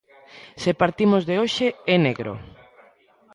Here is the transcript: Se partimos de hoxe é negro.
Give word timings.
Se 0.61 0.71
partimos 0.81 1.21
de 1.29 1.35
hoxe 1.41 1.67
é 1.93 1.95
negro. 2.07 2.33